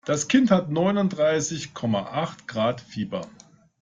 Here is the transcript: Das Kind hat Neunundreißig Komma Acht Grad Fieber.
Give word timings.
Das 0.03 0.27
Kind 0.27 0.49
hat 0.49 0.71
Neunundreißig 0.71 1.75
Komma 1.75 2.07
Acht 2.07 2.47
Grad 2.47 2.81
Fieber. 2.81 3.21